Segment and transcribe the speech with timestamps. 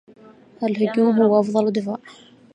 [0.63, 1.97] الهجوم هو أفضل دفاع.